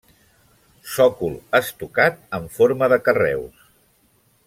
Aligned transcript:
Sòcol 0.93 1.35
estucat 1.59 2.17
en 2.39 2.51
forma 2.57 2.91
de 2.95 3.01
carreus. 3.11 3.73